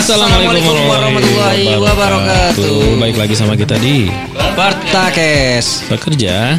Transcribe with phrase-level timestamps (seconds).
[0.00, 2.96] Assalamualaikum warahmatullahi wabarakatuh.
[3.04, 4.08] Baik lagi sama kita di
[4.56, 5.84] Partakes.
[5.92, 6.56] Bekerja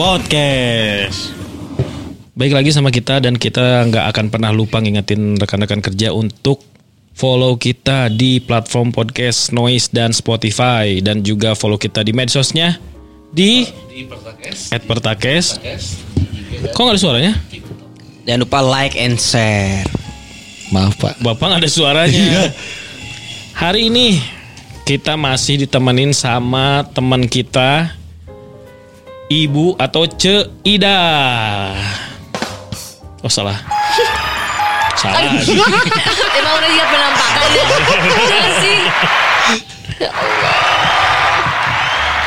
[0.00, 1.36] Podcast.
[2.32, 6.64] Baik lagi sama kita dan kita nggak akan pernah lupa ngingetin rekan-rekan kerja untuk
[7.12, 12.80] follow kita di platform podcast Noise dan Spotify dan juga follow kita di medsosnya
[13.28, 13.68] di
[14.72, 15.60] @pertakes.
[16.72, 17.32] Kok nggak ada suaranya?
[18.24, 19.84] Jangan lupa like and share.
[20.72, 21.20] Maaf Pak.
[21.20, 22.52] Bapak nggak ada suaranya.
[23.54, 24.20] Hari ini
[24.84, 27.92] kita masih ditemenin sama teman kita
[29.28, 31.00] Ibu atau Ce Ida.
[33.24, 33.56] Oh salah.
[35.00, 35.32] salah.
[36.36, 37.64] Emang udah lihat penampakannya
[38.28, 38.78] Jangan sih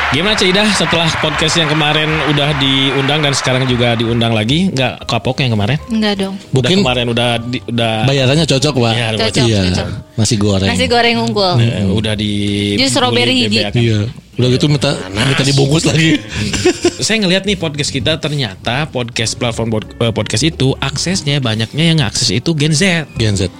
[0.08, 4.72] Gimana Ce Ida setelah podcast yang kemarin udah diundang dan sekarang juga diundang lagi?
[4.72, 5.76] Nggak kapok yang kemarin?
[5.92, 8.92] Enggak dong Udah Mungkin kemarin udah di, udah bayarannya cocok Pak.
[8.96, 9.60] Iya, Cocok, Iya.
[9.68, 9.86] cocok.
[10.16, 10.68] Nasi goreng.
[10.72, 12.32] Nasi goreng unggul eh, udah di
[12.80, 13.76] Jus strawberry kan?
[13.76, 14.08] Iya.
[14.40, 16.16] Udah gitu minta minta dibungkus lagi.
[17.04, 22.32] saya ngelihat nih podcast kita ternyata podcast platform eh, podcast itu aksesnya banyaknya yang akses
[22.32, 23.04] itu Gen Z.
[23.20, 23.52] Gen Z.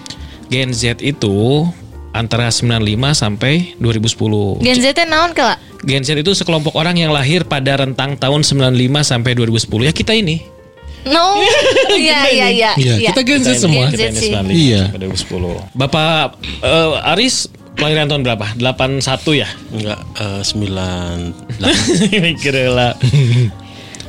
[0.48, 1.68] Gen Z itu
[2.12, 2.80] antara 95
[3.12, 4.64] sampai 2010.
[4.64, 8.42] Gen Z teh naon kala Gen Z itu sekelompok orang yang lahir pada rentang tahun
[8.42, 9.86] 95 sampai 2010.
[9.86, 10.42] Ya kita ini.
[11.06, 11.38] No
[11.94, 13.86] Iya iya iya Iya, kita Gen Z Gen semua.
[13.88, 14.82] Z Kita ini sih 95 Iya.
[14.90, 15.78] sampai 2010.
[15.78, 16.22] Bapak
[16.64, 17.36] eh, Aris
[17.78, 18.46] kelahiran tahun berapa?
[18.58, 19.48] 81 ya?
[19.70, 21.16] Enggak eh, sembilan.
[22.26, 22.92] Mikir lah.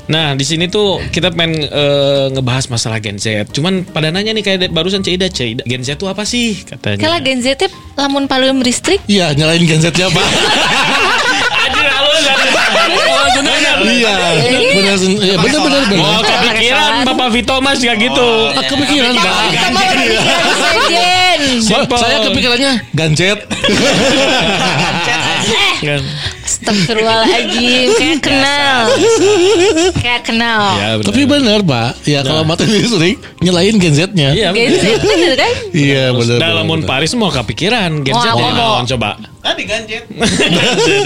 [0.10, 3.54] Nah di sini tuh kita pengen eh, ngebahas masalah Gen Z.
[3.54, 6.98] Cuman pada nanya nih kayak barusan Cida, Cida Gen Z itu apa sih katanya?
[6.98, 10.18] Kala Gen Z teh lamun paling listrik Iya, nyalain Gen Z siapa?
[10.18, 12.26] Anjir halus
[13.80, 14.12] Iya.
[14.76, 16.04] Benar iya, benar benar benar.
[16.04, 18.30] Oh kepikiran Bapak Vito Mas gak gitu.
[18.52, 19.34] Ah, kepikiran Pak.
[21.88, 23.40] Ba- Saya kepikirannya gancet.
[25.80, 26.02] Kan.
[26.60, 28.80] Astagfirullahaladzim Kayak kenal
[29.96, 31.06] Kayak kenal Ya, bener.
[31.08, 31.92] Tapi benar Pak.
[32.04, 34.30] Ya kalau mati listrik nyalain Gen Z-nya.
[34.36, 35.00] Iya Gen Z bener.
[35.00, 36.38] bener kan Iya benar.
[36.38, 36.90] Nah, benar, lamun benar.
[36.92, 38.84] Paris mau kepikiran Gen Z apa, ya, mau?
[38.84, 39.10] coba.
[39.40, 40.04] Tadi ganjet.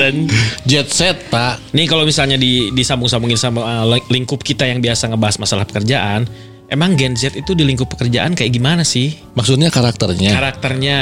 [0.01, 0.25] Dan
[0.65, 1.69] Jet set Pak.
[1.71, 6.25] nih kalau misalnya di disambung-sambungin sama uh, lingkup kita yang biasa ngebahas masalah pekerjaan,
[6.73, 9.13] emang Gen Z itu di lingkup pekerjaan kayak gimana sih?
[9.37, 10.33] Maksudnya karakternya.
[10.33, 10.99] Karakternya,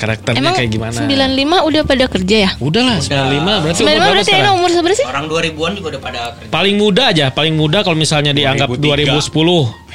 [0.00, 0.96] karakternya Emang kayak gimana?
[0.96, 4.52] 95 udah pada kerja ya Udah lah, 95 berarti umur 95 berapa berarti sekarang?
[4.56, 6.50] Umur seberapa sih Orang 2000-an juga udah pada kerja.
[6.50, 9.20] Paling muda aja, paling muda kalau misalnya dianggap 2003.
[9.28, 9.90] 2010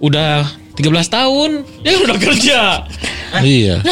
[0.00, 0.32] udah
[0.74, 1.50] 13 tahun
[1.84, 2.60] dia udah kerja.
[3.42, 3.82] Iya.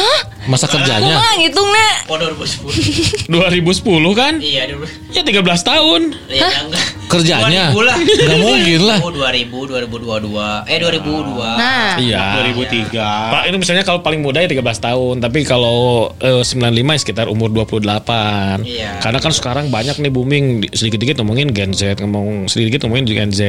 [0.47, 1.19] Masa kerjanya.
[1.19, 3.27] Kumaha ngitung nek Oh 2010.
[3.27, 4.33] 2010 kan?
[4.39, 4.87] iya, dulu.
[5.11, 6.01] Ya 13 tahun.
[6.31, 6.85] Iya, enggak.
[7.15, 7.63] Kerjanya.
[7.69, 7.97] 2000 lah.
[7.99, 8.97] Nggak mungkin lah.
[8.99, 10.65] Oh, 2000, 2022.
[10.65, 11.47] Eh 2002.
[11.53, 12.23] Nah Iya.
[12.41, 13.05] 2003.
[13.29, 15.77] Pak itu misalnya kalau paling muda ya 13 tahun, tapi kalau
[16.17, 16.57] eh, 95
[16.89, 18.63] ya sekitar umur 28.
[18.63, 18.97] Iya.
[18.99, 23.29] Karena kan sekarang banyak nih booming di- sedikit-sedikit ngomongin Gen Z, ngomong sedikit-sedikit ngomongin Gen
[23.29, 23.41] Z.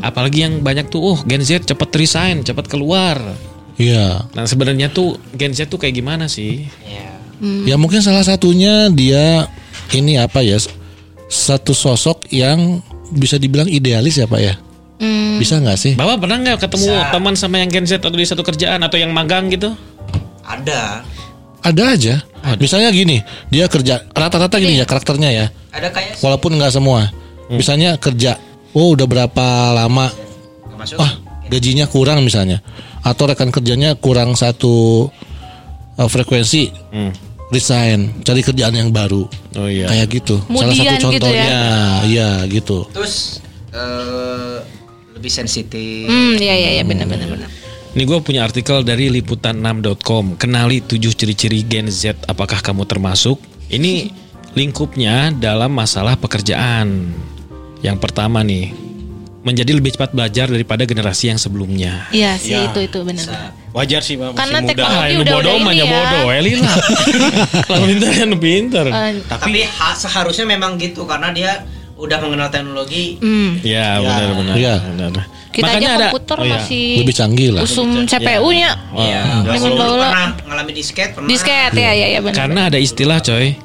[0.00, 3.20] Apalagi yang banyak tuh, oh Gen Z cepet resign, cepet keluar.
[3.76, 4.24] Iya.
[4.32, 6.64] Nah sebenarnya tuh Gen Z tuh kayak gimana sih?
[6.82, 7.12] Iya.
[7.66, 9.44] Ya mungkin salah satunya dia
[9.92, 10.56] ini apa ya?
[11.26, 12.80] Satu sosok yang
[13.12, 14.54] bisa dibilang idealis ya Pak ya.
[15.36, 15.92] Bisa nggak sih?
[15.94, 17.12] Bapak pernah nggak ketemu Bisa.
[17.12, 19.76] teman sama yang Gen Z atau di satu kerjaan atau yang magang gitu?
[20.46, 21.04] Ada.
[21.60, 22.14] Ada aja.
[22.56, 25.46] Misalnya gini, dia kerja rata-rata gini ya karakternya ya.
[25.74, 27.12] Ada kayak Walaupun nggak semua.
[27.52, 28.40] Misalnya kerja,
[28.72, 29.46] oh udah berapa
[29.76, 30.08] lama?
[30.78, 30.96] Masuk.
[31.02, 32.58] Ah gajinya kurang misalnya,
[33.06, 35.06] atau rekan kerjanya kurang satu
[35.94, 36.74] uh, frekuensi,
[37.50, 39.26] resign, cari kerjaan yang baru.
[39.56, 39.86] Oh iya.
[39.86, 40.36] Kayak gitu.
[40.42, 41.64] Salah satu Kemudian gitu contohnya, ya.
[42.06, 42.78] iya gitu.
[42.90, 43.14] Terus
[43.70, 44.56] eh
[45.16, 46.06] lebih sensitif.
[46.06, 47.50] Hmm iya iya iya benar benar benar
[47.96, 50.36] Ini gue punya artikel dari liputan6.com.
[50.36, 52.28] Kenali 7 ciri-ciri Gen Z.
[52.28, 53.40] Apakah kamu termasuk?
[53.72, 54.12] Ini
[54.52, 57.08] lingkupnya dalam masalah pekerjaan.
[57.80, 58.68] Yang pertama nih,
[59.46, 62.10] menjadi lebih cepat belajar daripada generasi yang sebelumnya.
[62.10, 62.66] Iya sih Ya.
[62.66, 64.68] itu itu benar Wajar sih Pak, masih Karena muda.
[64.68, 65.92] teknologi Ah, ini udah bodoh udah ini ya ya.
[65.92, 66.76] bodoh, Eli lah.
[67.68, 68.84] Kalau pintar kan pintar.
[68.88, 71.62] Eh, Tapi ha- seharusnya memang gitu karena dia
[71.94, 73.16] udah mengenal teknologi.
[73.16, 73.62] hmm.
[73.62, 74.54] Ya, benar benar.
[74.56, 74.74] Iya.
[74.82, 75.24] benar.
[75.48, 76.52] kita Makanya aja ada komputer oh iya.
[76.54, 77.62] masih Lebih canggih lah.
[77.62, 79.22] usum CPU-nya Iya.
[79.46, 80.04] Dengan baula.
[80.04, 81.28] pernah ngalami disket pernah.
[81.28, 83.56] disket ya ya ya benar Karena ada istilah coy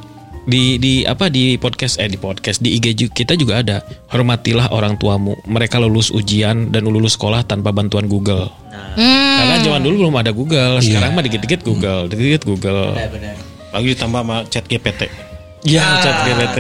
[0.52, 3.80] di di apa di podcast eh di podcast di IG kita juga ada.
[4.12, 5.40] Hormatilah orang tuamu.
[5.48, 8.52] Mereka lulus ujian dan lulus sekolah tanpa bantuan Google.
[8.72, 9.00] Hmm.
[9.40, 10.84] karena zaman dulu belum ada Google.
[10.84, 12.92] Sekarang mah dikit-dikit Google dikit-dikit Google.
[12.92, 13.36] Benar, benar.
[13.72, 15.31] Lagi ditambah sama chat GPT.
[15.62, 16.60] Ya, chat GPT.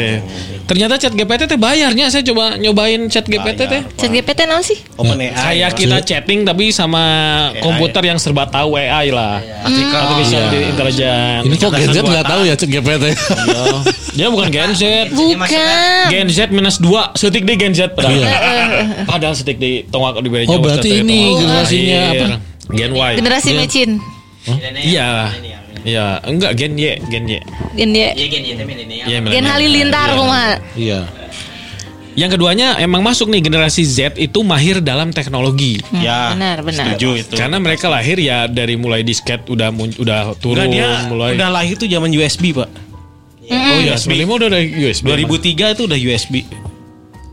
[0.69, 2.13] Ternyata chat GPT teh bayarnya.
[2.13, 3.81] Saya coba nyobain chat GPT teh.
[3.97, 4.77] Chat GPT naon sih?
[4.93, 5.33] Open AI.
[5.33, 7.01] Kayak kita chatting tapi sama
[7.59, 9.41] komputer yang serba tahu AI lah.
[9.65, 11.43] Artificial Intelligence.
[11.43, 13.05] Ini kok Gen Z nggak tahu ya cek GPT.
[13.09, 13.63] Iya.
[14.13, 14.83] Dia bukan Gen Z.
[15.09, 16.05] Bukan.
[16.07, 18.29] Gen Z minus 2 Setik di Gen Z padahal Iya.
[19.03, 22.25] Padahal setik di Tonggak di Baya Oh, berarti ini di- generasinya apa?
[22.69, 23.89] Gen Y Generasi mecin.
[24.77, 25.09] Iya
[25.81, 27.39] Iya Enggak Gen Y Gen Y
[27.73, 28.01] Gen Y.
[28.13, 29.05] Iya gen ya milenial.
[29.07, 29.45] Iya, Gen.
[29.45, 30.61] Halilintar kumaha.
[30.77, 30.99] Iya.
[32.11, 35.79] Yang keduanya emang masuk nih generasi Z itu mahir dalam teknologi.
[35.95, 36.35] Ya.
[36.35, 36.83] Benar, benar.
[36.93, 37.33] Setuju itu.
[37.39, 41.79] Karena mereka lahir ya dari mulai disket udah udah turun Enggak dia mulai udah lahir
[41.79, 42.69] tuh zaman USB, Pak.
[43.51, 45.03] Oh iya, 95 udah ada USB.
[45.07, 46.35] 2003 itu udah USB.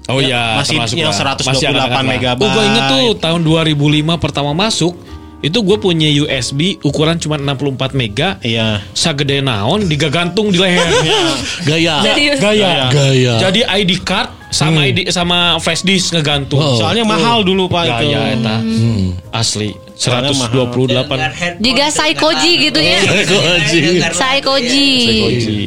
[0.08, 1.36] Oh Ya, iya, masih termasuk yang lah.
[1.36, 2.04] 128 Masih anak-anak lah.
[2.08, 2.42] megabyte.
[2.42, 3.76] Oh, gue inget tuh tahun 2005
[4.16, 4.94] pertama masuk
[5.38, 8.42] itu gue punya USB ukuran cuma 64 mega.
[8.42, 8.82] Iya.
[8.90, 10.82] Sagede naon digagantung di leher.
[11.68, 12.02] Gaya.
[12.02, 12.42] Serius.
[12.42, 12.90] Gaya.
[12.90, 13.38] Gaya.
[13.38, 16.58] Jadi ID card sama ID sama flash disk ngegantung.
[16.58, 16.74] Oh.
[16.74, 18.10] Soalnya mahal dulu, Pak itu.
[18.10, 18.56] Gaya eta.
[18.58, 19.14] Hmm.
[19.30, 19.78] Asli.
[19.98, 22.98] Soalnya 128 Jika Saikoji gitu ya.
[23.06, 23.82] Saikoji.
[24.14, 24.90] Saikoji.
[25.22, 25.58] Koji.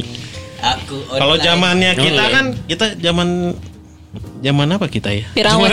[0.62, 3.58] Aku Kalau zamannya kita kan kita zaman
[4.44, 5.26] zaman apa kita ya?
[5.32, 5.64] Firaun.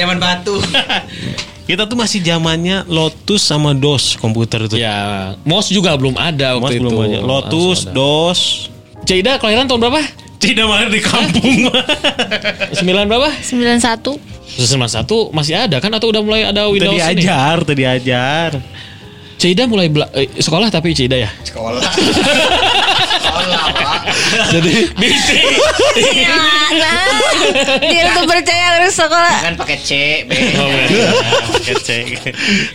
[0.00, 0.56] zaman batu.
[1.62, 4.74] Kita tuh masih zamannya Lotus sama DOS komputer itu.
[4.76, 6.98] Ya, MOS juga belum ada Mas waktu belum itu.
[6.98, 7.20] banyak.
[7.22, 7.94] Lotus, Langsung ada.
[7.94, 8.40] DOS.
[9.00, 10.02] Cida kelahiran tahun berapa?
[10.36, 11.68] Tidak malah di kampung.
[12.80, 13.28] 9 berapa?
[13.36, 14.18] 91.
[14.50, 17.22] 91 masih ada kan atau udah mulai ada Tadi Windows ini?
[17.22, 18.50] ajar, tadi ajar.
[19.36, 21.30] Cida mulai bela- eh, sekolah tapi Cida ya.
[21.40, 21.80] Sekolah.
[24.50, 24.72] Jadi
[26.20, 26.36] Ya,
[26.76, 27.06] nah.
[27.82, 29.36] Dia tuh percaya harus sekolah.
[29.42, 29.90] Kan pakai C,
[30.26, 30.30] B.
[31.66, 32.04] Kecek.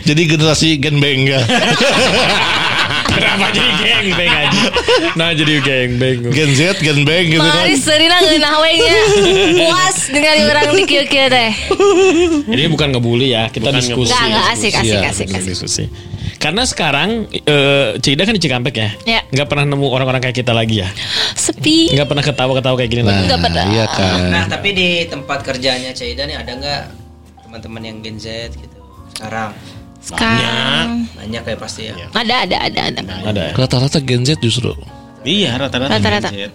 [0.06, 1.40] jadi generasi Gen Beng ya.
[3.06, 4.60] Kenapa jadi geng beng aja?
[5.16, 6.18] Nah jadi geng beng.
[6.30, 7.64] Gen Z, Gen Beng gitu kan.
[7.64, 9.00] Mari serina ngeunah we nya.
[9.56, 11.50] Puas dengan orang di kieu-kieu teh.
[12.44, 14.12] Ini bukan ngebully ya, kita Bukan diskusi.
[14.12, 15.48] Enggak, enggak asik, asik, Iya, asik, asik.
[15.48, 15.84] diskusi.
[16.36, 18.90] Karena sekarang eh, Cida kan di Cikampek ya.
[19.04, 19.20] Ya.
[19.26, 20.88] Nggak pernah nemu orang-orang kayak kita lagi ya.
[21.32, 21.90] Sepi.
[21.90, 23.22] Nggak pernah ketawa-ketawa kayak gini Nah, lagi.
[23.26, 23.64] Nggak pernah.
[23.66, 24.20] iya kan.
[24.28, 26.82] Nah, tapi di tempat kerjanya Caida nih ada nggak
[27.42, 28.78] teman-teman yang Gen Z gitu?
[29.12, 29.50] Sekarang
[29.98, 31.94] Sekarang banyak ya pasti ya.
[32.12, 33.00] ada ada ada ada.
[33.26, 33.52] Ada ya?
[33.56, 34.70] Rata-rata Gen Z justru.
[35.22, 35.90] Iya, rata-rata.
[35.92, 36.30] Rata-rata.
[36.30, 36.54] Gen Z.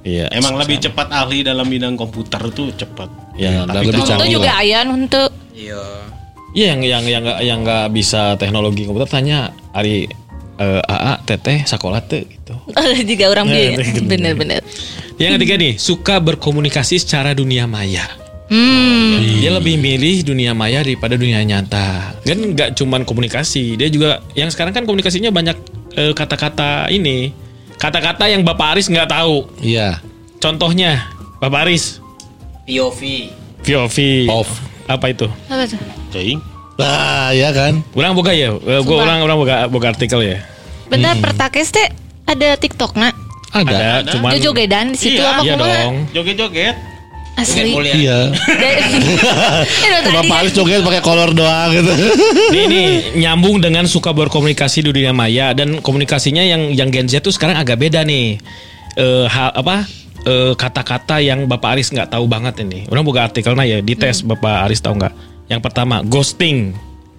[0.00, 0.28] Iya.
[0.30, 3.08] Emang lebih cepat ahli dalam bidang komputer tuh cepat.
[3.34, 4.60] Ya, dan lebih Untuk canggih juga lah.
[4.60, 5.80] aya untuk Iya.
[6.50, 10.10] Iya yang yang yang nggak yang nggak bisa teknologi komputer tanya Ari
[10.58, 12.54] eh, AA teteh sekolah tuh gitu.
[13.10, 13.86] juga orang Ya, dia.
[13.86, 14.02] gitu.
[14.04, 14.60] Bener-bener.
[15.16, 18.02] Yang ketiga nih suka berkomunikasi secara dunia maya.
[18.50, 19.22] Hmm.
[19.38, 22.18] Dia lebih milih dunia maya daripada dunia nyata.
[22.26, 25.54] Kan nggak cuman komunikasi, dia juga yang sekarang kan komunikasinya banyak
[25.94, 27.30] eh, kata-kata ini,
[27.78, 29.46] kata-kata yang Bapak Aris nggak tahu.
[29.62, 30.02] Iya.
[30.42, 31.06] Contohnya
[31.38, 32.02] Bapak Aris,
[32.66, 33.30] POV.
[33.60, 33.96] VOV,
[34.26, 34.50] Off.
[34.90, 35.26] Apa itu?
[35.46, 35.78] Apa tuh?
[36.10, 36.38] Cing.
[36.80, 37.84] Nah, ya kan.
[37.92, 39.04] Ulang buka ya, gue Sumpah.
[39.04, 40.38] ulang ulang buka buka artikel ya.
[40.88, 41.86] Bentar pertakes teh
[42.26, 43.14] ada TikTok nak.
[43.50, 44.06] Ada.
[44.06, 45.94] Ada, cuman Jojo-jogedan di situ Iya, apa iya dong.
[46.14, 46.76] Joget-joget.
[47.34, 47.72] Asli.
[47.72, 47.94] Kuliah.
[47.96, 48.18] Iya.
[49.80, 50.40] Itu tadi Bapak kan.
[50.44, 51.92] Alis joget pakai kolor doang gitu.
[52.54, 52.82] Ini, ini
[53.22, 57.56] nyambung dengan suka berkomunikasi di dunia maya dan komunikasinya yang yang Gen Z tuh sekarang
[57.56, 58.36] agak beda nih.
[58.98, 59.86] Eh hal apa?
[60.30, 62.86] Eh, kata-kata yang Bapak Aris nggak tahu banget ini.
[62.86, 65.14] Orang buka artikelnya ya, dites Bapak Aris tahu nggak?
[65.50, 66.72] Yang pertama, ghosting,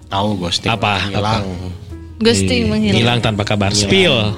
[0.08, 0.68] Tahu ghosting.
[0.68, 1.08] Apa?
[1.08, 1.44] Hilang.
[2.20, 2.96] Ghosting menghilang.
[2.96, 3.72] hilang tanpa kabar.
[3.72, 4.32] Spill,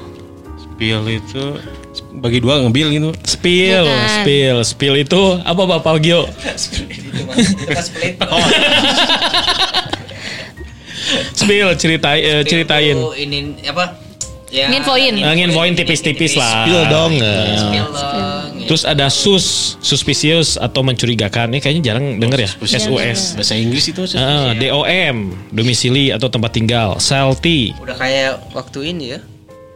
[0.75, 1.43] Spill itu
[2.19, 3.11] bagi dua ngebil gitu.
[3.23, 4.11] spill, Bukan.
[4.19, 6.27] spill, spill itu apa Bapak Gio?
[6.27, 7.43] itu mas.
[7.47, 8.15] Itu kan split.
[11.35, 12.97] Spill ceritain eh, ceritain.
[12.97, 13.99] Itu ini apa?
[14.49, 15.15] Ya, Nginfoin.
[15.19, 16.63] Eh, nginfoin tipis-tipis lah.
[16.65, 17.13] Spill dong.
[17.19, 17.35] ya.
[17.59, 18.34] Spill dong.
[18.65, 21.53] Terus ada sus, suspicious atau mencurigakan.
[21.53, 22.51] Ini kayaknya jarang denger ya.
[22.65, 23.37] SUS.
[23.37, 24.03] Bahasa Inggris itu.
[24.17, 25.17] Ah, DOM,
[25.53, 26.97] domisili atau tempat tinggal.
[26.97, 29.21] Salty, Udah kayak waktu ini ya.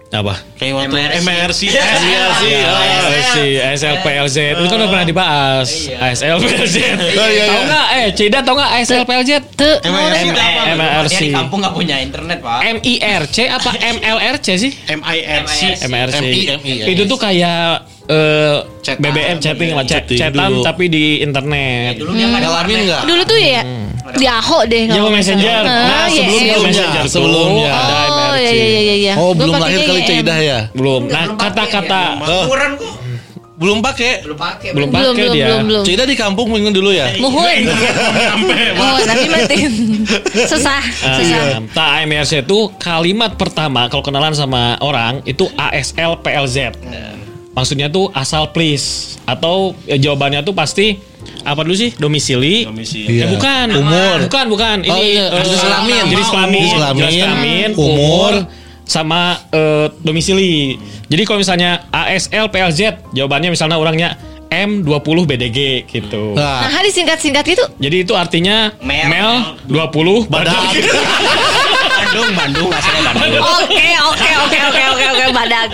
[0.08, 0.40] apa?
[0.56, 1.60] Kayak waktu MRC.
[1.68, 2.44] MRC.
[2.48, 3.36] MRC.
[3.60, 4.36] ASLPLZ.
[4.56, 5.68] Itu kan udah pernah dibahas.
[5.92, 6.76] ASLPLZ.
[7.12, 7.68] Oh, iya, Tahu iya.
[7.68, 7.86] nggak?
[7.92, 9.30] Eh, Cida tahu nggak ASLPLZ?
[9.52, 9.76] Tuh.
[9.84, 10.24] MRC.
[10.80, 11.18] MRC.
[11.20, 12.60] Di kampung nggak punya internet pak.
[12.80, 14.72] MIRC apa MLRC sih?
[14.88, 15.60] MIRC.
[15.84, 16.20] MRC.
[16.24, 16.72] MI, MI.
[16.88, 20.64] Itu tuh kayak eh, Chat- BBM chatting lah, chat, Chatting chatan dulu.
[20.64, 21.92] tapi di internet.
[21.96, 23.02] Dulu dia nggak ada Ngalamin nggak?
[23.04, 23.62] Dulu tuh ya
[24.10, 24.84] di Aho deh.
[24.88, 25.60] Yahoo Messenger.
[25.60, 25.68] salah.
[25.68, 26.40] Nah, Ah, sebelum.
[26.42, 27.70] Yahoo Messenger tuh Sebelumnya.
[27.70, 28.40] ada Oh MRC.
[28.48, 29.14] iya iya iya iya.
[29.14, 30.08] Oh, belum lahir kali YM.
[30.08, 30.58] Ceidah ya.
[30.72, 31.02] Belum.
[31.06, 32.00] Nah, kata-kata
[32.42, 32.94] Ukuran kok.
[33.58, 34.22] Belum pakai.
[34.22, 35.44] belum pakai Belum Belum, pakai belum, dia.
[35.44, 35.84] belum, belum.
[35.84, 37.10] Cida di kampung minggu dulu ya.
[37.18, 37.58] Muhun.
[38.72, 39.72] Muhun, nanti matiin.
[40.50, 41.40] Susah, susah.
[41.52, 46.56] Uh, tak AMRC itu kalimat pertama kalau kenalan sama orang itu ASL PLZ.
[47.58, 50.94] Maksudnya tuh asal please atau ya, jawabannya tuh pasti
[51.42, 52.62] apa dulu sih domisili?
[52.62, 53.18] Domisili.
[53.18, 53.26] Iya.
[53.28, 54.16] bukan, Umur.
[54.30, 54.76] bukan, bukan.
[54.86, 55.26] Oh, Ini iya.
[55.26, 56.02] eh, Jenis kelamin.
[56.06, 57.90] jenis kelamin, Jenis kelamin, jenis kelamin, umur.
[57.90, 58.32] umur,
[58.86, 60.78] sama eh, domisili.
[61.10, 64.14] Jadi kalau misalnya ASL PLZ, jawabannya misalnya orangnya
[64.48, 66.32] M20 BDG gitu.
[66.32, 69.04] Nah, Nah, disingkat-singkat itu Jadi itu artinya Mel.
[69.04, 69.30] Mel
[69.68, 70.56] 20 badak.
[72.18, 75.68] Bandung Bandung asalnya Bandung Oke, oke, oke, oke, oke, oke, badak.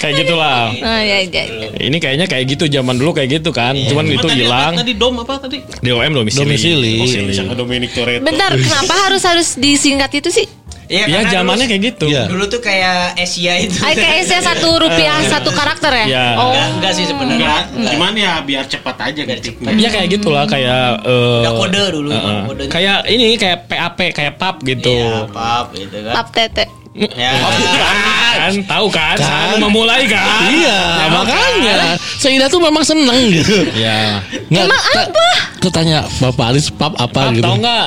[0.00, 0.72] Kayak gitulah.
[0.80, 1.68] Nah, ya, ya, ya.
[1.80, 3.76] Ini kayaknya kayak gitu zaman dulu kayak gitu kan.
[3.76, 4.40] Cuman itu Tadi apa?
[4.40, 4.72] hilang.
[4.76, 5.58] Tadi dom apa tadi?
[5.80, 7.00] DOM domisili.
[7.00, 7.32] Domisili.
[7.32, 8.24] Sama Dominic Toretto.
[8.24, 10.46] Bentar, kenapa harus harus disingkat itu sih?
[10.84, 12.06] Iya Ya zamannya kayak gitu.
[12.06, 12.28] Iya.
[12.28, 16.06] Dulu tuh kayak Asia itu Ah, kayaknya satu rupiah satu karakter ya?
[16.06, 16.26] Iya.
[16.36, 17.92] Oh, Enggak, enggak sih sebenarnya Enggak, Enggak.
[17.92, 19.68] cuman ya biar cepat aja ngetiknya.
[19.74, 22.70] Ya kayak gitulah kayak eh, Udah kode dulu eh, kodenya.
[22.70, 24.92] kayak ini kayak PAP kayak pub gitu.
[24.92, 26.12] Iya, pap gitu kan.
[26.12, 26.64] pap tete.
[26.94, 27.34] Ya.
[28.38, 29.58] kan tahu kan, kan?
[29.58, 31.74] memulai kan iya, Ya, makanya
[32.14, 33.66] Saida tuh memang seneng gitu.
[33.74, 35.10] ya Nggak, Emang ta-
[35.58, 37.42] Ketanya Bapak Aris pap apa Pub gitu.
[37.42, 37.86] tahu nggak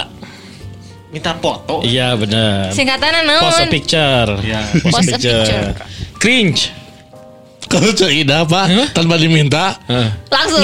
[1.08, 1.80] Minta foto.
[1.82, 3.72] iya benar Singkatannya post a naon?
[3.72, 4.60] picture Iya.
[4.76, 5.40] post, Post a picture.
[5.42, 5.72] picture.
[6.18, 6.62] cringe
[7.68, 10.08] Kalau Saida apa tanpa diminta Hah.
[10.30, 10.64] Langsung.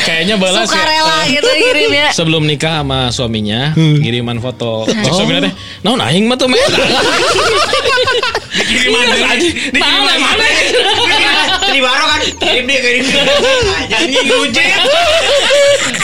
[0.00, 0.86] kayaknya balas Suka ya.
[0.86, 2.08] rela gitu ngirim ya.
[2.10, 3.98] sebelum nikah sama suaminya Hmm.
[3.98, 4.86] ngiriman foto.
[4.86, 5.18] Cek Oh.
[5.18, 5.52] suaminya teh,
[5.82, 6.62] "Naon aing mah tuh men."
[8.56, 9.34] Dikiriman aja.
[9.68, 10.46] Dikiriman mana?
[11.60, 13.02] Tadi baru kan kirim deh kirim.
[13.98, 14.70] Anjing rujit.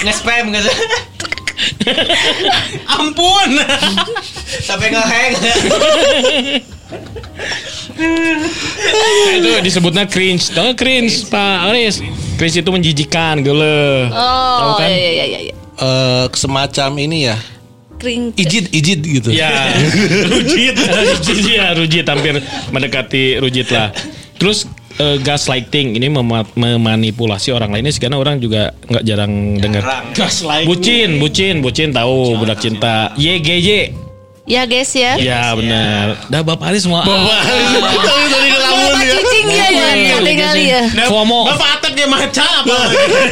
[0.03, 0.61] Nge-spam nge
[2.99, 3.51] Ampun.
[4.63, 5.33] Sampai nge-hang.
[7.93, 10.53] Nah, itu disebutnya cringe.
[10.53, 12.01] Tahu cringe, Pak Aris?
[12.37, 14.09] Cringe itu menjijikan, gele.
[14.09, 14.89] Tahu Oh, kan?
[14.89, 15.55] iya iya iya iya.
[15.73, 17.37] Eh, semacam ini ya.
[17.99, 18.35] Kring.
[18.35, 19.29] Ijid, ijid gitu.
[19.31, 19.51] Ya,
[20.33, 20.75] rujit,
[21.23, 22.43] rujit ya, rujit hampir
[22.75, 23.95] mendekati rujit lah.
[24.37, 29.83] Terus eh, gaslighting ini mema- memanipulasi orang lainnya karena orang juga nggak jarang dengar.
[30.13, 30.69] Gaslighting.
[30.69, 33.13] Bucin, bucin, bucin tahu budak cinta.
[33.15, 34.03] YGY.
[34.43, 35.15] Ya guys ya.
[35.23, 36.19] Ya benar.
[36.27, 37.07] Dah Bapak Ali semua.
[37.07, 37.97] Bapak Aris tapi
[38.27, 39.13] tadi ngelamun Bapak ya.
[39.15, 39.87] cicing ya ya.
[40.19, 40.83] Ketinggali ya.
[41.07, 41.41] FOMO.
[41.47, 42.79] Bapak atak dia maca apa?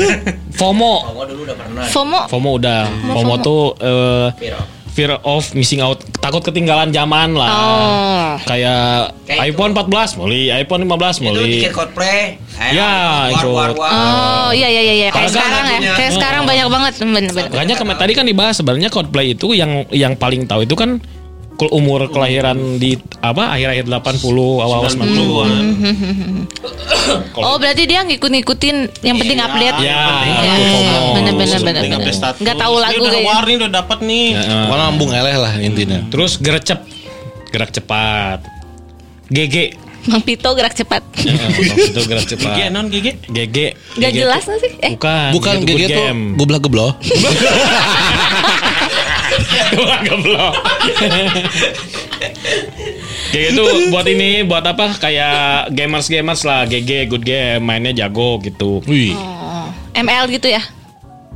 [0.60, 0.94] FOMO.
[1.10, 1.82] Gua dulu udah pernah.
[1.90, 2.20] FOMO.
[2.30, 2.80] FOMO udah.
[3.10, 4.64] FOMO tuh eh, Viral.
[4.90, 7.48] Fear of missing out, takut ketinggalan zaman lah.
[7.48, 8.30] Oh.
[8.42, 11.52] Kayak Kayak iPhone 14 beli, iPhone 15 Itu beli.
[11.56, 12.20] tiket Coldplay.
[12.60, 13.52] Ayo, Ya, war, ikut.
[13.54, 13.90] war, war.
[13.90, 15.08] Oh iya iya iya iya.
[15.08, 15.92] kayak Kagak sekarang ya.
[15.94, 17.32] Kayak sekarang banyak banget bener.
[17.32, 20.98] Makanya kemarin tadi kan dibahas sebenarnya Coldplay itu yang yang paling tahu itu kan
[21.68, 24.24] umur kelahiran di apa akhir-akhir 80
[24.58, 26.48] awal-awal 90.
[27.32, 29.76] Oh berarti dia ngikut-ngikutin yang penting update.
[29.80, 31.00] Ya, Ya, itu FOMO.
[31.12, 31.98] bener bener bener Penting bener.
[31.98, 32.38] update status.
[32.38, 33.26] Nggak tahu Ini lagu udah kayak.
[33.26, 34.26] war nih udah dapat nih.
[34.32, 34.62] Heeh.
[34.62, 35.98] Pokoknya lambung eleh lah intinya.
[36.06, 36.78] Terus gerecep,
[37.48, 38.38] gerak cepat.
[39.26, 39.56] GG.
[40.02, 41.02] Mang Pito gerak cepat.
[41.14, 41.48] Heeh,
[41.88, 42.52] itu gerak cepat.
[42.54, 43.06] GG non GG.
[43.26, 43.56] GG.
[43.96, 44.72] Gak jelas tuh- nggak sih?
[44.80, 45.28] Eh Bukan.
[45.34, 46.20] Bukan itu GG good tuh game.
[50.06, 50.54] goblok.
[53.30, 53.64] GG itu
[53.94, 54.96] buat ini, buat apa?
[54.98, 56.66] Kayak gamers-gamers lah.
[56.66, 58.82] GG, good game, mainnya jago gitu.
[58.90, 59.14] Wih.
[59.14, 60.62] oh, ML gitu ya.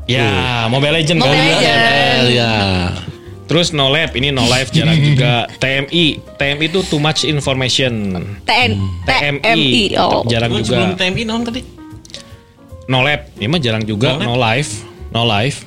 [0.04, 1.48] Ya, Mobile Legend Mobile kan.
[1.48, 2.24] Legend.
[2.34, 2.54] Ya.
[3.44, 5.48] Terus no lab, ini no life jarang juga.
[5.60, 8.16] TMI, TMI itu too much information.
[8.48, 8.70] TN
[9.04, 9.96] TMI.
[10.00, 10.24] Oh.
[10.28, 11.04] jarang sebelum juga.
[11.04, 11.60] TMI non tadi.
[12.88, 14.16] No lab, ini mah jarang juga.
[14.20, 15.64] No No life, no life.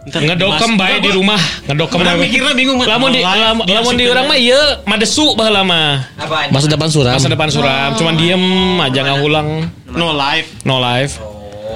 [0.00, 1.36] Ntar Ngedokem bae di rumah,
[1.68, 2.16] ngedokem bae.
[2.16, 2.80] mikirnya bingung.
[2.80, 4.08] Lamun di lamun, di supirnya.
[4.10, 6.08] orang mah ieu madesu baheula mah.
[6.16, 6.48] Apaan?
[6.48, 7.12] Masa depan suram.
[7.12, 8.44] Masa depan suram, cuman diem
[8.80, 9.68] aja ngulang.
[9.92, 10.48] No life.
[10.64, 11.20] No life.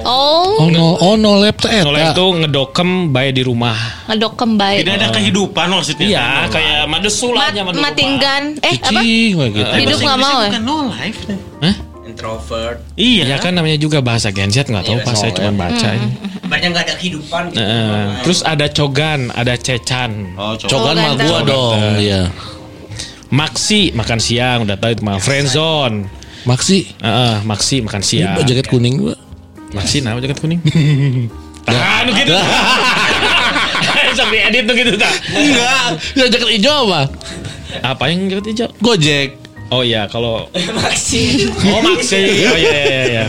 [0.05, 2.13] Oh, Oh no, oh no lab teh No eta.
[2.13, 3.73] tuh ngedokem bae di rumah.
[4.05, 4.81] ngedok kembali.
[4.81, 6.05] Tidak ada kehidupan maksudnya.
[6.05, 7.81] Iya, kayak madesu lah madesu.
[7.81, 8.43] matinggan.
[8.61, 9.01] Eh apa?
[9.01, 9.37] Gitu.
[9.37, 10.49] hidup Bahasa nggak mau ya?
[10.49, 11.19] Bukan no life.
[11.61, 11.75] Hah?
[12.05, 12.77] Introvert.
[12.93, 13.23] Iya.
[13.33, 16.09] Ya kan namanya juga bahasa Gen Z nggak tahu Iya, pas saya cuma baca ini.
[16.45, 17.59] Banyak nggak ada kehidupan gitu.
[17.59, 18.21] Heeh.
[18.21, 20.53] terus ada cogan, ada cecan, Oh.
[20.55, 22.29] Cogan Oh, mah gua dong, iya.
[23.27, 26.05] maksi makan siang udah tahu itu mah friendzone.
[26.45, 26.85] Maksi.
[26.99, 28.37] Heeh, maksi makan Ini siang.
[28.39, 29.17] jaket kuning gua.
[29.71, 30.61] Maksi nah jaket kuning.
[31.65, 32.29] Ah, nu gitu.
[34.13, 35.09] Sampai edit tuh gitu tak.
[35.33, 35.97] Enggak.
[36.13, 37.09] Ya jaket hijau apa?
[37.81, 38.69] Apa yang jaket hijau?
[38.77, 39.33] Gojek.
[39.65, 40.45] Oh iya, kalau
[40.77, 41.49] Maksim.
[41.73, 42.21] Oh Maxi.
[42.45, 43.23] Oh iya iya iya.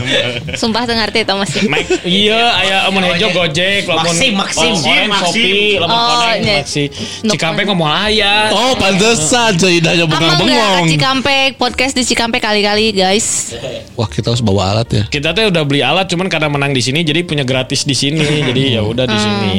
[0.53, 1.61] Sumpah tuh ngerti itu masih.
[1.65, 4.71] Max, iya, aya amun hejo Gojek, lamun Maxim, Maxim.
[4.71, 5.33] Oren, Maxim.
[5.33, 6.57] Shopee, lamun Oh, koneng iya.
[6.61, 6.83] Maxi.
[7.25, 8.53] Cikampek ngomong aya.
[8.53, 10.85] Oh, pantesan Ceidahnya bukan Apa enggak bengong.
[10.85, 13.57] ke Cikampek podcast di Cikampek kali-kali guys.
[13.97, 15.03] Wah, kita harus bawa alat ya.
[15.09, 18.21] Kita tuh udah beli alat cuman karena menang di sini jadi punya gratis di sini.
[18.21, 19.53] jadi ya udah di sini.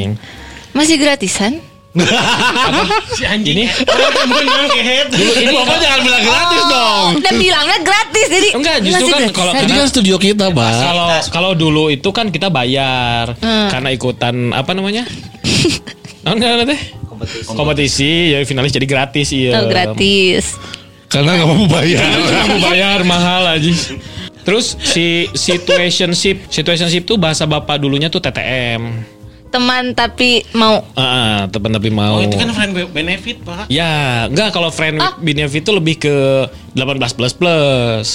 [0.70, 1.58] Masih gratisan?
[3.12, 3.64] Si anjing.
[3.64, 3.66] Ini
[4.70, 5.06] kehet.
[5.10, 7.08] Ini Bapak jangan bilang gratis dong.
[7.18, 10.72] Udah bilangnya gratis jadi Enggak, justru kan kalau- Ini kan studio kita, Pak.
[10.78, 13.68] kalau kalau dulu itu kan kita bayar Hmm.
[13.68, 15.04] karena ikutan apa namanya?
[16.22, 16.80] Oh, enggak teh?
[17.08, 17.48] Kompetisi.
[17.48, 19.56] Kompetisi ya finalis jadi gratis iya.
[19.56, 20.60] Oh, gratis.
[21.08, 22.04] Karena nggak mau bayar.
[22.04, 23.72] Kamu bayar mahal aja.
[24.44, 29.16] Terus si situationship, situationship tuh bahasa bapak dulunya tuh TTM.
[29.48, 32.16] Teman tapi mau Ah, teman tapi mau.
[32.16, 33.64] Oh itu kan friend be- benefit pak.
[33.68, 35.12] Ya, enggak kalau friend Ah.
[35.14, 36.14] with benefit itu lebih ke
[36.72, 38.08] 18 plus plus.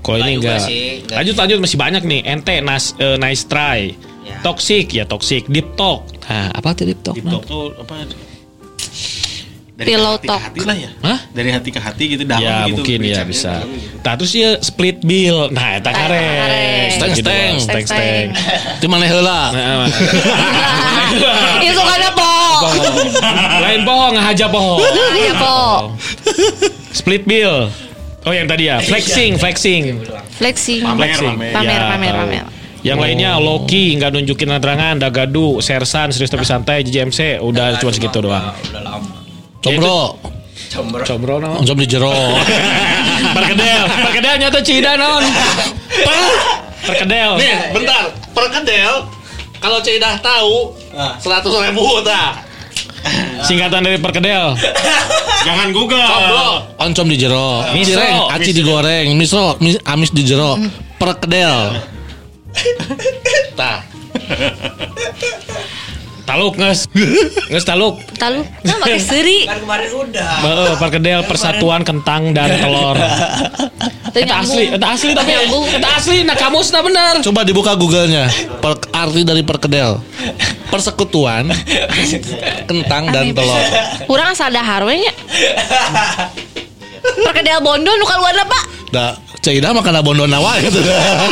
[0.00, 1.16] Kalau ini Enggak sih, enggak.
[1.16, 2.20] Lanjut lanjut masih banyak nih.
[2.24, 3.94] Ente nice, eh, nice try.
[4.20, 4.40] Ya.
[4.40, 5.46] Toxic ya toxic.
[5.46, 6.06] Deep talk.
[6.26, 7.14] Nah, apa tuh deep talk?
[7.14, 8.06] Di talk tuh apa?
[9.80, 10.36] Dari Pillow hati talk.
[10.36, 10.90] ke hati lah ya.
[11.00, 11.18] Hah?
[11.32, 12.84] Dari hati ke hati gitu dalam ya gitu.
[12.84, 13.64] mungkin ya bisa.
[13.64, 14.04] gitu.
[14.04, 15.48] Nah terus ya split bill.
[15.50, 16.28] Nah eta kare.
[16.92, 17.52] Steng, steng.
[17.56, 18.26] Steng steng.
[18.76, 19.40] Di mana heula?
[19.50, 19.88] Nah,
[21.64, 22.30] Itu kan apa?
[23.64, 24.80] Lain bohong, ngahaja bohong.
[25.16, 25.56] Iya po.
[26.92, 27.72] Split bill.
[28.20, 30.04] Oh yang tadi ya, flexing, flexing.
[30.36, 30.84] Flexing.
[30.84, 31.32] Pamer, Flexing.
[31.32, 31.52] pamer.
[31.56, 31.80] Pamer,
[32.12, 32.44] Ya, pamer.
[32.80, 38.24] Yang lainnya Loki nggak nunjukin terangan, Dagadu, Sersan, serius tapi santai, JMC, udah cuma segitu
[38.24, 38.52] doang.
[38.72, 39.09] Udah lama.
[39.60, 40.16] Combro.
[40.70, 41.02] Combro.
[41.04, 41.50] Combro no.
[41.58, 42.12] Oncom di jero.
[43.30, 45.22] Perkedel, perkedel nyata cida non.
[46.80, 47.30] Perkedel.
[47.36, 48.02] Nih, bentar.
[48.32, 48.92] Perkedel.
[49.60, 51.20] Kalau Ceidah tahu, Ah.
[51.20, 52.40] seratus ribu dah.
[53.42, 54.56] Singkatan dari perkedel.
[55.46, 56.64] Jangan Google.
[56.78, 57.64] Oncom di jero.
[57.70, 58.00] Misro.
[58.00, 59.06] Cireng, aci digoreng.
[59.14, 60.56] Misro, mis- amis di jero.
[60.96, 61.76] Perkedel.
[63.58, 63.84] Tah.
[66.30, 66.86] Taluk nges.
[67.50, 67.98] Nges taluk.
[68.14, 68.46] Talu.
[68.62, 69.50] Nah, pakai seri.
[69.50, 70.30] Kan kemarin udah.
[70.46, 72.94] Heeh, perkedel persatuan kentang dan telur.
[74.10, 77.22] Itu asli, itu asli tapi itu asli nah kamusna bener.
[77.22, 78.26] Coba dibuka Google-nya.
[78.58, 80.02] Per- arti dari perkedel.
[80.66, 81.46] Persekutuan
[82.66, 83.62] kentang dan telur.
[84.10, 85.14] Kurang asal dahar we nya.
[87.22, 88.64] Perkedel bondo nu kaluar Pak.
[88.90, 90.82] Da, Ceidah mah kana bondo nawa gitu.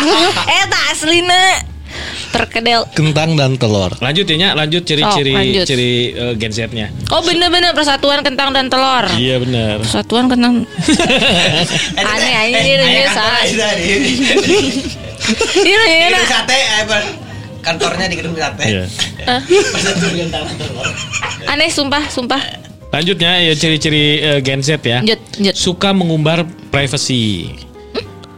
[0.55, 1.59] Eh tak aslina.
[2.39, 2.81] Perkedel.
[2.95, 3.91] kentang dan telur.
[3.99, 5.65] Lanjut ya, Nya, lanjut ciri-ciri Sok, lanjut.
[5.67, 6.87] ciri eh, Gen Z-nya.
[7.11, 9.05] Oh bener-bener persatuan kentang dan telur.
[9.19, 9.83] Iya bener.
[9.83, 10.63] Persatuan kentang.
[12.15, 13.43] Aneh anjir ini sa.
[15.59, 16.23] Iya iya nah.
[16.23, 16.85] gedung sate, eh,
[17.61, 18.65] kantornya di gedung sate.
[18.65, 18.85] Iya.
[19.51, 20.87] Persatuan tangan telur.
[21.47, 22.43] Aneh sumpah sumpah.
[22.89, 25.03] Lanjutnya ya ciri-ciri eh, Gen Z ya.
[25.03, 25.55] Lanjut lanjut.
[25.59, 27.53] Suka mengumbar privacy.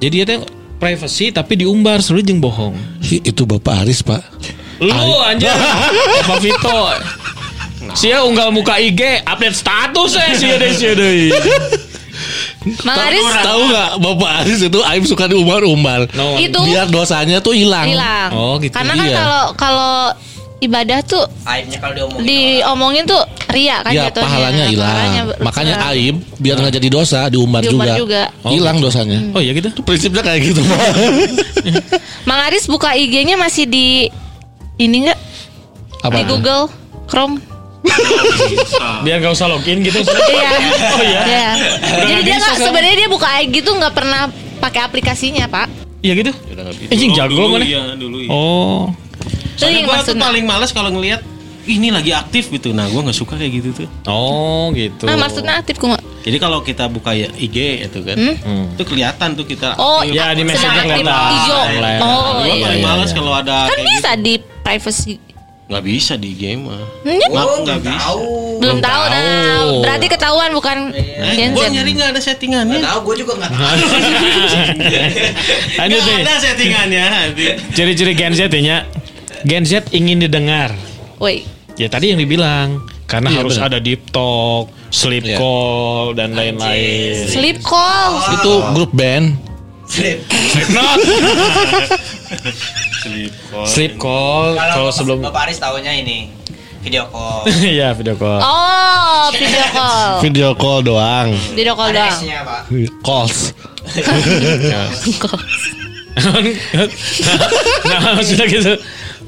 [0.00, 0.40] Jadi dia tuh
[0.80, 2.72] privacy tapi diumbar seru jeung bohong.
[3.04, 4.24] Itu Bapak Aris, Pak.
[4.80, 4.90] Lu
[5.20, 5.52] anjir.
[6.24, 6.78] Apa Vito?
[7.92, 11.28] Sia unggal muka IG, update status eh sia deh sia deh.
[12.84, 16.08] Mang Aris Tahu nggak Bapak Aris itu Aib suka diumbar-umbar.
[16.12, 16.36] No.
[16.36, 17.88] itu Biar dosanya tuh hilang.
[17.88, 18.30] hilang.
[18.32, 18.72] Oh, gitu.
[18.76, 19.16] Karena kan Iya.
[19.16, 19.94] kalau kalau
[20.60, 22.22] ibadah tuh Aibnya kalau diomongin.
[22.22, 24.24] diomongin tuh ria kan Ya jatuhnya.
[24.24, 24.96] pahalanya hilang.
[25.40, 25.96] Makanya berkurang.
[25.96, 28.28] aib biar nggak jadi dosa diumbar, Diumbar juga.
[28.30, 28.46] juga.
[28.46, 29.18] Hilang dosanya.
[29.32, 29.72] Oh iya gitu.
[29.80, 30.60] Prinsipnya kayak gitu.
[30.60, 30.78] Pak.
[32.28, 34.06] Mang Aris buka IG-nya masih di
[34.76, 35.18] ini enggak?
[36.00, 36.14] Apa?
[36.14, 36.68] Di Google
[37.06, 37.40] Chrome.
[39.04, 39.98] Biar gak usah login gitu.
[39.98, 40.50] Iya.
[40.92, 41.20] Oh iya.
[41.24, 41.48] Iya.
[41.80, 45.66] Jadi nggak dia nggak sebenarnya dia buka IG tuh nggak pernah pakai aplikasinya, Pak.
[46.00, 46.32] Iya gitu.
[46.86, 47.64] Anjing jago mana?
[47.64, 48.28] Iya, dulu iya.
[48.30, 48.88] Oh.
[49.60, 51.20] Soalnya yang gue tuh paling males kalau ngelihat
[51.62, 52.72] "Ih, ini lagi aktif gitu.
[52.72, 53.88] Nah, gue nggak suka kayak gitu tuh.
[54.06, 55.04] Oh gitu.
[55.04, 55.98] Nah, maksudnya aktif kok.
[56.20, 58.16] Jadi kalau kita buka ya IG itu kan,
[58.70, 59.74] itu kelihatan tuh kita.
[59.76, 60.14] Oh, aktif.
[60.14, 61.06] Ya di messenger kelihatan.
[61.06, 61.62] hijau.
[62.00, 62.60] Oh, Gue iya.
[62.60, 63.14] paling iya, males iya.
[63.14, 65.12] kalau ada Kan kayak bisa di privacy.
[65.16, 65.28] gitu.
[65.70, 66.82] nggak bisa di game mah.
[67.06, 68.02] Hmm, Nggak Oh, nggak belum bisa.
[68.02, 68.20] tahu.
[68.26, 69.14] Belum Belum tahu tahu.
[69.14, 69.62] nah.
[69.80, 72.74] Berarti ketahuan bukan Eh, Gen gue nyari nggak ada settingannya.
[72.74, 73.62] Nggak tahu, gue juga nggak tahu.
[75.78, 76.26] Lanjut Nggak nih.
[76.26, 77.04] ada settingannya.
[77.70, 78.82] Ciri-ciri Gen Z nya.
[79.44, 80.76] Gen Z ingin didengar.
[81.16, 81.44] Woi.
[81.80, 83.72] Ya tadi yang dibilang karena Iya, harus benar.
[83.72, 85.40] ada deep talk, sleep Iya.
[85.40, 87.24] call dan lain-lain.
[87.24, 88.20] Sleep call.
[88.36, 89.40] itu grup band.
[89.90, 90.22] Slip.
[90.70, 90.98] Not.
[93.02, 93.66] Sleep call.
[93.66, 96.30] sleep call Kalau sebelum Bapak Aris tahunya ini
[96.84, 97.48] video call.
[97.74, 98.38] Iya video call.
[98.44, 100.20] Oh, video call.
[100.20, 101.32] Video call doang.
[101.56, 102.12] Video call doang.
[102.22, 102.60] Pak.
[103.00, 103.56] Calls.
[107.88, 108.74] nah sudah gitu.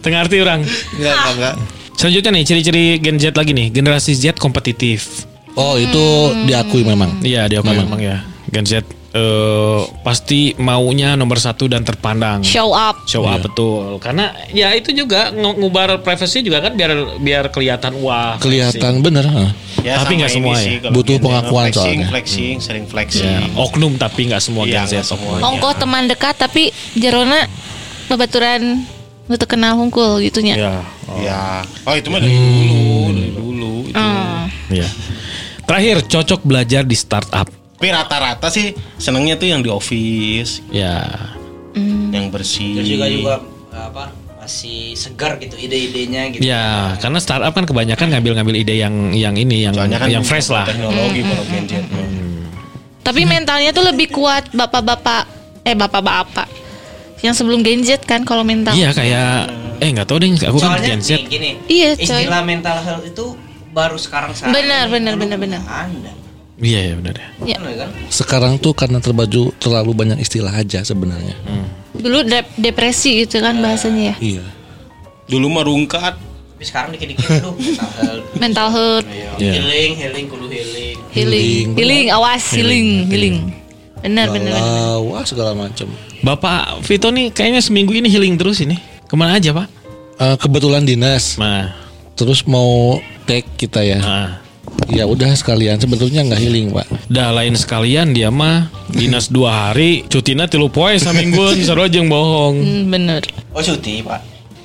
[0.03, 0.61] Tengah arti orang.
[0.93, 1.55] Enggak, enggak.
[1.95, 3.71] Selanjutnya nih ciri-ciri Gen Z lagi nih.
[3.71, 5.25] Generasi Z kompetitif.
[5.55, 6.03] Oh, itu
[6.45, 7.21] diakui memang.
[7.21, 8.25] Iya dia memang ya.
[8.49, 12.41] Gen Z eh, pasti maunya nomor satu dan terpandang.
[12.41, 13.05] Show up.
[13.05, 14.01] Show up betul.
[14.01, 18.41] Karena ya itu juga ngu- ngubar privacy juga kan biar biar kelihatan wah.
[18.41, 19.29] Kelihatan bener.
[19.29, 19.53] ha.
[19.83, 20.89] Ya, Tapi nggak semua sih, ya.
[20.89, 22.09] Butuh pengakuan flexing, soalnya.
[22.09, 23.29] Flexing, sering flexing.
[23.29, 25.13] Ya, oknum tapi nggak semua Iya, Gen Z.
[25.13, 25.43] semuanya.
[25.45, 27.45] Ongkoh teman dekat tapi jerona
[28.07, 28.85] babaturan
[29.31, 30.55] untuk kenal hungkul gitunya.
[30.59, 30.75] Ya.
[31.23, 31.43] Ya.
[31.87, 32.83] Oh itu mah dari dulu,
[33.15, 33.73] dari dulu.
[33.89, 33.99] Itu.
[33.99, 34.47] Hmm.
[34.73, 34.89] Ya.
[35.63, 37.47] Terakhir cocok belajar di startup.
[37.49, 41.03] Tapi rata-rata sih senengnya tuh yang di office, Ya.
[42.13, 42.79] yang bersih.
[42.79, 43.35] Terus juga juga
[43.73, 46.43] apa masih segar gitu ide-idenya gitu.
[46.43, 50.51] Ya, karena startup kan kebanyakan ngambil-ngambil ide yang yang ini yang Soalnya kan yang fresh
[50.51, 50.67] lah.
[50.67, 51.73] Teknologi kalau Gen Z.
[53.03, 55.27] Tapi mentalnya tuh lebih kuat bapak-bapak
[55.63, 56.47] eh bapak-bapak
[57.23, 58.71] yang sebelum Gen Z kan kalau mental.
[58.71, 61.11] Iya kayak eh nggak tahu deh aku kan Soalnya Gen Z.
[61.13, 61.51] nih, gini.
[61.67, 62.23] Iya, coy.
[62.23, 63.25] Istilah mental health itu
[63.71, 64.93] baru sekarang saat Benar, ini.
[64.93, 65.61] benar, benar, benar.
[65.63, 66.13] Ada.
[66.59, 67.29] Iya ya benar ya.
[67.45, 67.57] Ya.
[67.59, 67.89] Benar kan?
[68.09, 71.35] Sekarang tuh karena terbaju terlalu banyak istilah aja sebenarnya.
[71.93, 74.17] Dulu dep- depresi gitu kan bahasanya ya.
[74.39, 74.45] Iya.
[75.25, 76.15] Dulu mah rungkat.
[76.15, 78.25] Tapi sekarang dikit-dikit tuh mental health.
[78.37, 79.53] Mental health, Iya.
[79.57, 80.97] Healing, healing, kudu healing.
[81.11, 83.37] healing, healing, awas healing, healing.
[83.99, 84.99] Benar, benar, benar.
[85.03, 85.91] Wah segala macam.
[86.23, 88.79] Bapak Vito nih kayaknya seminggu ini healing terus ini.
[89.05, 89.67] Ke mana aja pak?
[90.17, 91.75] Eh, kebetulan dinas, Nah,
[92.15, 93.99] terus mau take kita ya.
[93.99, 94.31] nah.
[94.89, 96.87] Ya udah sekalian sebetulnya nggak healing pak.
[97.07, 102.57] Dah lain sekalian dia mah dinas dua hari, cutina tilu poe samingguan sarojeng bohong.
[102.57, 103.21] Hmm, bener.
[103.53, 104.23] Oh cuti pak.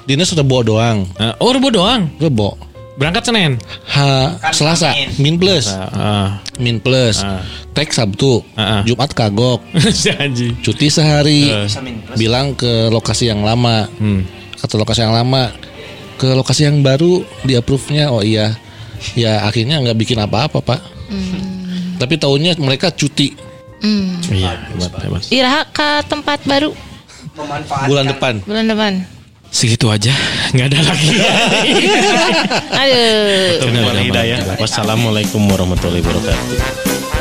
[0.07, 2.07] Dinas udah bawa doang, Nah, oh rebo doang.
[2.15, 2.53] udah bawa.
[2.97, 3.62] Berangkat Senin.
[3.86, 3.95] H
[4.41, 7.45] Kan Selasa min plus, Ah, min plus, Ah.
[7.71, 8.81] take Sabtu, Ah, ah.
[8.81, 9.62] Jumat kagok,
[9.93, 10.57] si anjing.
[10.60, 11.77] cuti sehari, plus.
[12.17, 14.25] bilang ke lokasi yang lama, Hmm.
[14.57, 15.53] kata lokasi yang lama,
[16.17, 18.57] ke lokasi yang baru di approve-nya, oh iya,
[19.13, 20.81] ya akhirnya nggak bikin apa-apa pak.
[21.97, 23.33] Tapi tahunya mereka cuti
[23.77, 24.17] Hmm.
[24.25, 25.21] Iya, hebat, hebat.
[25.29, 26.73] Iraha ke tempat baru
[27.31, 27.86] Memanfaatkan.
[27.86, 28.33] bulan depan.
[28.41, 28.93] bulan depan.
[29.47, 30.13] Segitu aja,
[30.53, 31.10] nggak ada lagi.
[32.83, 33.63] Aduh.
[34.62, 37.16] Wassalamualaikum warahmatullahi wabarakatuh.